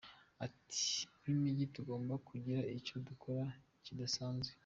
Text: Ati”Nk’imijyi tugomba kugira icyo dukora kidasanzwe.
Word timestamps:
Ati”Nk’imijyi 0.45 1.65
tugomba 1.75 2.13
kugira 2.27 2.59
icyo 2.77 2.95
dukora 3.07 3.45
kidasanzwe. 3.83 4.53